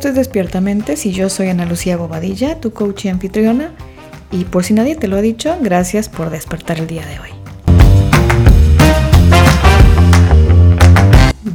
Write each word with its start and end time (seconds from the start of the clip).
Despiertamente, 0.00 0.96
si 0.96 1.10
yo 1.12 1.28
soy 1.28 1.48
Ana 1.48 1.66
Lucía 1.66 1.96
Bobadilla, 1.96 2.60
tu 2.60 2.72
coach 2.72 3.06
y 3.06 3.08
anfitriona, 3.08 3.74
y 4.30 4.44
por 4.44 4.62
si 4.62 4.72
nadie 4.72 4.94
te 4.94 5.08
lo 5.08 5.16
ha 5.16 5.20
dicho, 5.20 5.58
gracias 5.60 6.08
por 6.08 6.30
despertar 6.30 6.78
el 6.78 6.86
día 6.86 7.04
de 7.04 7.18
hoy. 7.18 7.30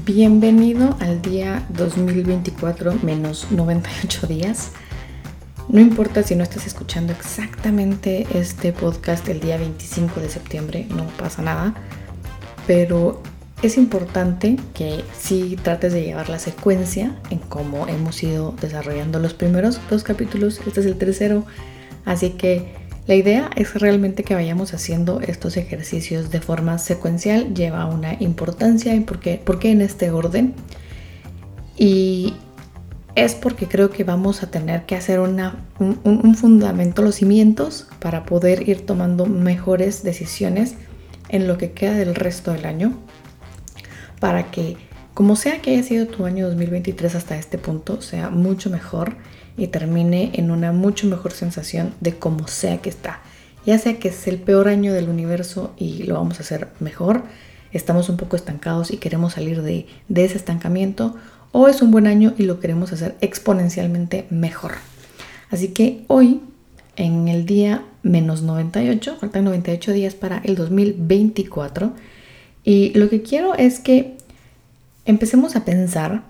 Bienvenido 0.05 0.98
al 1.00 1.21
día 1.21 1.66
2024 1.70 2.95
menos 3.02 3.48
98 3.50 4.27
días. 4.27 4.71
No 5.70 5.80
importa 5.80 6.21
si 6.21 6.36
no 6.36 6.44
estás 6.44 6.68
escuchando 6.68 7.14
exactamente 7.14 8.28
este 8.34 8.73
podcast 8.73 9.28
el 9.30 9.39
día 9.39 9.57
25 9.57 10.20
de 10.20 10.30
septiembre, 10.30 10.85
no 10.90 11.07
pasa 11.18 11.41
nada, 11.41 11.73
pero 12.68 13.23
es 13.63 13.77
importante 13.77 14.58
que 14.73 15.05
sí 15.17 15.58
trates 15.62 15.94
de 15.94 16.04
llevar 16.04 16.27
la 16.27 16.38
secuencia 16.38 17.16
en 17.30 17.40
cómo 17.40 17.88
hemos 17.88 18.21
ido 18.21 18.54
desarrollando 18.59 19.20
los 19.20 19.34
primeros 19.34 19.80
dos 19.90 20.04
capítulos. 20.04 20.59
Este 20.67 20.81
es 20.81 20.85
el 20.85 20.98
tercero, 20.98 21.45
así 22.04 22.31
que 22.31 22.73
la 23.07 23.16
idea 23.16 23.49
es 23.55 23.73
realmente 23.76 24.23
que 24.23 24.35
vayamos 24.35 24.73
haciendo 24.73 25.21
estos 25.21 25.55
ejercicios 25.55 26.30
de 26.30 26.41
forma 26.41 26.77
secuencial. 26.77 27.54
Lleva 27.54 27.85
una 27.85 28.16
importancia 28.21 28.94
y 28.95 28.99
por 28.99 29.20
qué, 29.20 29.71
en 29.71 29.82
este 29.82 30.12
orden. 30.12 30.55
Y 31.77 32.34
es 33.16 33.34
porque 33.34 33.68
creo 33.68 33.91
que 33.91 34.04
vamos 34.04 34.43
a 34.43 34.52
tener 34.52 34.85
que 34.85 34.95
hacer 34.95 35.21
un 35.21 36.35
fundamento, 36.35 37.02
los 37.02 37.16
cimientos, 37.16 37.88
para 37.99 38.26
poder 38.26 38.68
ir 38.68 38.85
tomando 38.85 39.26
mejores 39.26 40.04
decisiones 40.04 40.76
en 41.30 41.48
lo 41.48 41.57
que 41.57 41.71
queda 41.71 41.93
del 41.93 42.13
resto 42.13 42.51
del 42.51 42.66
año 42.66 42.98
para 44.24 44.52
que, 44.52 44.77
como 45.13 45.35
sea 45.35 45.62
que 45.62 45.71
haya 45.71 45.84
sido 45.84 46.07
tu 46.07 46.26
año 46.26 46.48
2023 46.48 47.13
hasta 47.16 47.38
este 47.38 47.57
punto, 47.57 48.02
sea 48.02 48.29
mucho 48.29 48.70
mejor 48.70 49.18
y 49.57 49.68
termine 49.68 50.32
en 50.35 50.49
una 50.49 50.71
mucho 50.71 51.07
mejor 51.07 51.34
sensación 51.34 51.93
de 51.99 52.16
como 52.16 52.48
sea 52.48 52.77
que 52.77 52.90
está. 52.90 53.20
Ya 53.66 53.77
sea 53.77 53.99
que 53.99 54.07
es 54.07 54.27
el 54.27 54.38
peor 54.38 54.70
año 54.70 54.94
del 54.94 55.10
universo 55.10 55.74
y 55.77 56.04
lo 56.04 56.13
vamos 56.13 56.38
a 56.40 56.44
hacer 56.44 56.70
mejor, 56.79 57.24
estamos 57.74 58.07
un 58.07 58.16
poco 58.16 58.38
estancados 58.38 58.91
y 58.91 58.96
queremos 58.96 59.34
salir 59.34 59.62
de, 59.62 59.88
de 60.07 60.24
ese 60.24 60.38
estancamiento, 60.38 61.18
o 61.51 61.68
es 61.68 61.82
un 61.82 61.91
buen 61.91 62.07
año 62.07 62.34
y 62.38 62.44
lo 62.44 62.62
queremos 62.62 62.94
hacer 62.94 63.18
exponencialmente 63.20 64.25
mejor. 64.29 64.75
Así 65.51 65.74
que 65.74 66.06
hoy, 66.07 66.40
en 66.96 67.28
el 67.28 67.46
día 67.46 67.84
menos 68.03 68.41
98, 68.41 69.18
faltan 69.19 69.44
98 69.44 69.91
días 69.91 70.16
para 70.16 70.38
el 70.46 70.56
2024, 70.56 71.91
y 72.64 72.92
lo 72.97 73.09
que 73.09 73.22
quiero 73.22 73.56
es 73.56 73.80
que 73.80 74.18
empecemos 75.06 75.56
a 75.56 75.66
pensar 75.66 76.24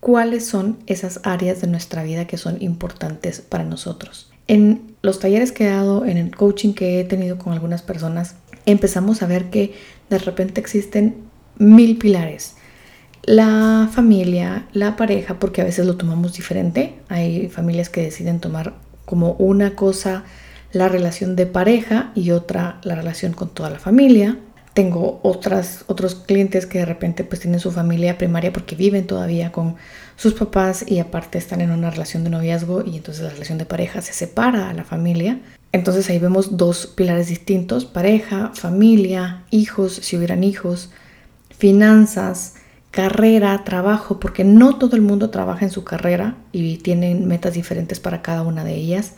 cuáles 0.00 0.44
son 0.44 0.78
esas 0.86 1.20
áreas 1.24 1.62
de 1.62 1.66
nuestra 1.66 2.02
vida 2.02 2.26
que 2.26 2.36
son 2.36 2.60
importantes 2.60 3.40
para 3.40 3.64
nosotros. 3.64 4.30
En 4.46 4.94
los 5.00 5.18
talleres 5.18 5.52
que 5.52 5.64
he 5.64 5.70
dado, 5.70 6.04
en 6.04 6.18
el 6.18 6.36
coaching 6.36 6.74
que 6.74 7.00
he 7.00 7.04
tenido 7.04 7.38
con 7.38 7.54
algunas 7.54 7.80
personas, 7.80 8.36
empezamos 8.66 9.22
a 9.22 9.26
ver 9.26 9.48
que 9.48 9.74
de 10.10 10.18
repente 10.18 10.60
existen 10.60 11.16
mil 11.56 11.96
pilares. 11.96 12.56
La 13.22 13.88
familia, 13.90 14.66
la 14.74 14.96
pareja, 14.96 15.38
porque 15.38 15.62
a 15.62 15.64
veces 15.64 15.86
lo 15.86 15.96
tomamos 15.96 16.34
diferente. 16.34 16.96
Hay 17.08 17.48
familias 17.48 17.88
que 17.88 18.02
deciden 18.02 18.40
tomar 18.40 18.74
como 19.06 19.32
una 19.32 19.74
cosa 19.74 20.24
la 20.72 20.88
relación 20.88 21.36
de 21.36 21.46
pareja 21.46 22.12
y 22.14 22.32
otra 22.32 22.78
la 22.82 22.94
relación 22.94 23.32
con 23.32 23.48
toda 23.48 23.70
la 23.70 23.78
familia. 23.78 24.38
Tengo 24.74 25.20
otras, 25.22 25.84
otros 25.86 26.16
clientes 26.16 26.66
que 26.66 26.78
de 26.78 26.84
repente 26.84 27.22
pues 27.22 27.40
tienen 27.40 27.60
su 27.60 27.70
familia 27.70 28.18
primaria 28.18 28.52
porque 28.52 28.74
viven 28.74 29.06
todavía 29.06 29.52
con 29.52 29.76
sus 30.16 30.34
papás 30.34 30.84
y 30.86 30.98
aparte 30.98 31.38
están 31.38 31.60
en 31.60 31.70
una 31.70 31.90
relación 31.90 32.24
de 32.24 32.30
noviazgo 32.30 32.82
y 32.84 32.96
entonces 32.96 33.22
la 33.22 33.30
relación 33.30 33.58
de 33.58 33.66
pareja 33.66 34.02
se 34.02 34.12
separa 34.12 34.68
a 34.68 34.74
la 34.74 34.84
familia. 34.84 35.40
Entonces 35.70 36.10
ahí 36.10 36.18
vemos 36.18 36.56
dos 36.56 36.88
pilares 36.88 37.28
distintos, 37.28 37.84
pareja, 37.84 38.50
familia, 38.54 39.44
hijos, 39.50 39.94
si 39.94 40.16
hubieran 40.16 40.42
hijos, 40.44 40.90
finanzas, 41.50 42.54
carrera, 42.90 43.64
trabajo, 43.64 44.20
porque 44.20 44.44
no 44.44 44.78
todo 44.78 44.94
el 44.94 45.02
mundo 45.02 45.30
trabaja 45.30 45.64
en 45.64 45.70
su 45.72 45.82
carrera 45.82 46.36
y 46.52 46.76
tienen 46.78 47.26
metas 47.26 47.54
diferentes 47.54 47.98
para 47.98 48.22
cada 48.22 48.42
una 48.42 48.62
de 48.62 48.74
ellas. 48.74 49.14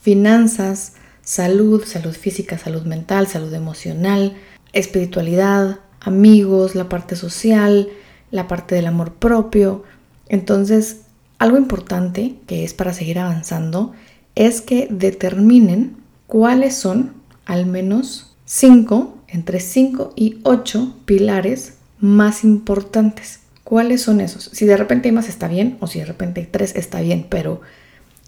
Finanzas, 0.00 0.94
salud, 1.22 1.84
salud 1.84 2.14
física, 2.14 2.58
salud 2.58 2.82
mental, 2.82 3.26
salud 3.26 3.52
emocional, 3.52 4.36
espiritualidad, 4.72 5.80
amigos, 6.00 6.74
la 6.74 6.88
parte 6.88 7.16
social, 7.16 7.88
la 8.30 8.48
parte 8.48 8.74
del 8.74 8.86
amor 8.86 9.14
propio. 9.14 9.84
Entonces, 10.28 11.02
algo 11.38 11.56
importante 11.56 12.36
que 12.46 12.64
es 12.64 12.74
para 12.74 12.92
seguir 12.92 13.18
avanzando 13.18 13.92
es 14.34 14.60
que 14.60 14.88
determinen 14.90 15.96
cuáles 16.26 16.74
son 16.74 17.14
al 17.44 17.66
menos 17.66 18.34
cinco, 18.44 19.18
entre 19.28 19.60
cinco 19.60 20.12
y 20.16 20.38
ocho 20.42 20.94
pilares 21.04 21.74
más 21.98 22.44
importantes. 22.44 23.40
¿Cuáles 23.64 24.02
son 24.02 24.20
esos? 24.20 24.50
Si 24.52 24.66
de 24.66 24.76
repente 24.76 25.08
hay 25.08 25.12
más 25.12 25.28
está 25.28 25.48
bien 25.48 25.76
o 25.80 25.86
si 25.86 25.98
de 25.98 26.04
repente 26.04 26.40
hay 26.40 26.46
tres 26.46 26.74
está 26.76 27.00
bien, 27.00 27.26
pero 27.28 27.60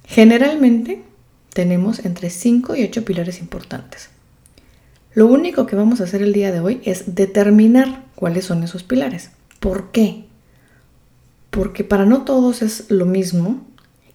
generalmente 0.05 1.03
tenemos 1.53 2.05
entre 2.05 2.31
cinco 2.31 2.77
y 2.77 2.85
ocho 2.85 3.05
pilares 3.05 3.41
importantes. 3.41 4.11
Lo 5.15 5.27
único 5.27 5.67
que 5.67 5.77
vamos 5.77 6.01
a 6.01 6.05
hacer 6.05 6.23
el 6.23 6.33
día 6.33 6.51
de 6.51 6.59
hoy 6.59 6.81
es 6.85 7.15
determinar 7.15 8.05
cuáles 8.17 8.47
son 8.47 8.65
esos 8.65 8.83
pilares. 8.83 9.31
¿Por 9.61 9.93
qué? 9.93 10.25
Porque 11.51 11.85
para 11.85 12.05
no 12.05 12.23
todos 12.23 12.63
es 12.63 12.91
lo 12.91 13.07
mismo 13.07 13.65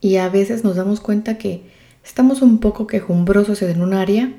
y 0.02 0.18
a 0.18 0.28
veces 0.28 0.66
nos 0.66 0.76
damos 0.76 1.00
cuenta 1.00 1.38
que 1.38 1.64
estamos 2.04 2.42
un 2.42 2.60
poco 2.60 2.86
quejumbrosos 2.86 3.62
en 3.62 3.82
un 3.82 3.94
área 3.94 4.34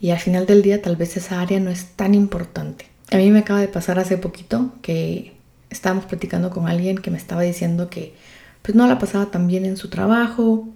y 0.00 0.10
al 0.10 0.18
final 0.18 0.46
del 0.46 0.62
día 0.62 0.82
tal 0.82 0.96
vez 0.96 1.16
esa 1.16 1.40
área 1.40 1.60
no 1.60 1.70
es 1.70 1.86
tan 1.94 2.14
importante. 2.14 2.86
A 3.12 3.16
mí 3.16 3.30
me 3.30 3.40
acaba 3.40 3.60
de 3.60 3.68
pasar 3.68 4.00
hace 4.00 4.16
poquito 4.16 4.72
que 4.82 5.34
estábamos 5.70 6.06
platicando 6.06 6.50
con 6.50 6.66
alguien 6.66 6.98
que 6.98 7.12
me 7.12 7.18
estaba 7.18 7.42
diciendo 7.42 7.88
que 7.88 8.14
pues 8.62 8.74
no 8.74 8.88
la 8.88 8.98
pasaba 8.98 9.26
tan 9.26 9.46
bien 9.46 9.64
en 9.64 9.76
su 9.76 9.88
trabajo, 9.88 10.68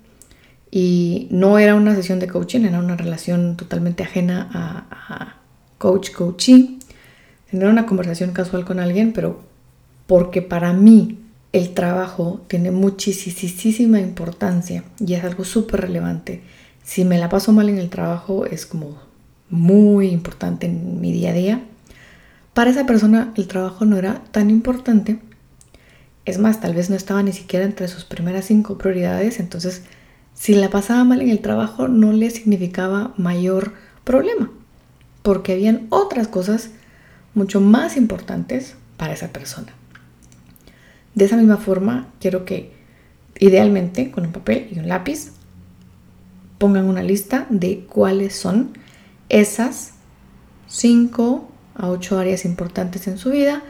y 0.76 1.28
no 1.30 1.60
era 1.60 1.76
una 1.76 1.94
sesión 1.94 2.18
de 2.18 2.26
coaching, 2.26 2.62
era 2.62 2.80
una 2.80 2.96
relación 2.96 3.56
totalmente 3.56 4.02
ajena 4.02 4.50
a, 4.52 5.36
coach-coachee. 5.78 6.80
Era 7.52 7.70
una 7.70 7.86
conversación 7.86 8.32
casual 8.32 8.64
con 8.64 8.80
alguien, 8.80 9.12
pero 9.12 9.40
porque 10.08 10.42
para 10.42 10.72
mí 10.72 11.20
el 11.52 11.74
trabajo 11.74 12.42
tiene 12.48 12.72
muchísima 12.72 14.00
importancia 14.00 14.82
y 14.98 15.14
es 15.14 15.22
algo 15.22 15.44
súper 15.44 15.82
relevante. 15.82 16.42
Si 16.82 17.04
me 17.04 17.18
la 17.18 17.28
paso 17.28 17.52
mal 17.52 17.68
en 17.68 17.78
el 17.78 17.88
trabajo 17.88 18.44
es 18.44 18.66
como 18.66 18.98
muy 19.50 20.08
importante 20.08 20.66
en 20.66 21.00
mi 21.00 21.12
día 21.12 21.30
a 21.30 21.34
día. 21.34 21.64
Para 22.52 22.70
esa 22.70 22.84
persona 22.84 23.32
el 23.36 23.46
trabajo 23.46 23.84
no 23.84 23.96
era 23.96 24.24
tan 24.32 24.50
importante. 24.50 25.20
Es 26.24 26.38
más, 26.38 26.60
tal 26.60 26.74
vez 26.74 26.90
no 26.90 26.96
estaba 26.96 27.22
ni 27.22 27.32
siquiera 27.32 27.64
entre 27.64 27.86
sus 27.86 28.04
primeras 28.04 28.46
cinco 28.46 28.76
prioridades, 28.76 29.38
entonces 29.38 29.84
si 30.34 30.54
la 30.54 30.68
pasaba 30.68 31.04
mal 31.04 31.22
en 31.22 31.30
el 31.30 31.40
trabajo 31.40 31.88
no 31.88 32.12
le 32.12 32.28
significaba 32.28 33.14
mayor 33.16 33.72
problema, 34.02 34.50
porque 35.22 35.52
habían 35.52 35.86
otras 35.88 36.28
cosas 36.28 36.70
mucho 37.34 37.60
más 37.60 37.96
importantes 37.96 38.74
para 38.96 39.14
esa 39.14 39.28
persona. 39.28 39.72
De 41.14 41.24
esa 41.24 41.36
misma 41.36 41.56
forma, 41.56 42.08
quiero 42.20 42.44
que 42.44 42.72
idealmente 43.38 44.10
con 44.10 44.26
un 44.26 44.32
papel 44.32 44.68
y 44.70 44.78
un 44.80 44.88
lápiz 44.88 45.32
pongan 46.58 46.86
una 46.86 47.02
lista 47.02 47.46
de 47.50 47.86
cuáles 47.88 48.34
son 48.34 48.70
esas 49.28 49.92
5 50.66 51.48
a 51.76 51.88
8 51.88 52.18
áreas 52.18 52.44
importantes 52.44 53.06
en 53.06 53.18
su 53.18 53.30
vida. 53.30 53.62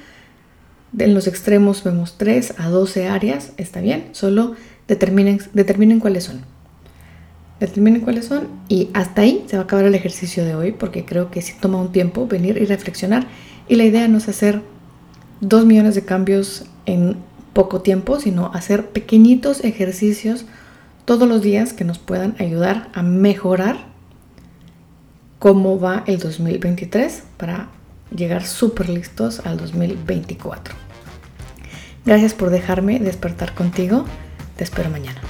En 0.98 1.14
los 1.14 1.26
extremos 1.26 1.84
vemos 1.84 2.16
3 2.18 2.54
a 2.58 2.68
12 2.68 3.08
áreas, 3.08 3.52
está 3.58 3.80
bien, 3.80 4.08
solo 4.12 4.54
determinen, 4.88 5.40
determinen 5.52 6.00
cuáles 6.00 6.24
son 6.24 6.53
determinen 7.60 8.02
cuáles 8.02 8.26
son 8.26 8.48
y 8.68 8.90
hasta 8.94 9.22
ahí 9.22 9.44
se 9.46 9.56
va 9.56 9.62
a 9.62 9.64
acabar 9.64 9.84
el 9.84 9.94
ejercicio 9.94 10.44
de 10.44 10.54
hoy 10.54 10.72
porque 10.72 11.04
creo 11.04 11.30
que 11.30 11.42
sí 11.42 11.54
toma 11.60 11.80
un 11.80 11.92
tiempo 11.92 12.26
venir 12.26 12.58
y 12.58 12.64
reflexionar 12.64 13.26
y 13.68 13.76
la 13.76 13.84
idea 13.84 14.08
no 14.08 14.18
es 14.18 14.28
hacer 14.28 14.62
dos 15.40 15.64
millones 15.64 15.94
de 15.94 16.04
cambios 16.04 16.66
en 16.86 17.16
poco 17.52 17.80
tiempo, 17.80 18.20
sino 18.20 18.52
hacer 18.52 18.90
pequeñitos 18.90 19.64
ejercicios 19.64 20.44
todos 21.04 21.28
los 21.28 21.42
días 21.42 21.72
que 21.72 21.84
nos 21.84 21.98
puedan 21.98 22.34
ayudar 22.38 22.88
a 22.94 23.02
mejorar 23.02 23.76
cómo 25.38 25.78
va 25.78 26.02
el 26.06 26.18
2023 26.18 27.22
para 27.36 27.68
llegar 28.14 28.44
súper 28.44 28.88
listos 28.88 29.40
al 29.44 29.56
2024. 29.56 30.74
Gracias 32.04 32.34
por 32.34 32.50
dejarme 32.50 32.98
despertar 32.98 33.54
contigo. 33.54 34.04
Te 34.56 34.64
espero 34.64 34.90
mañana. 34.90 35.20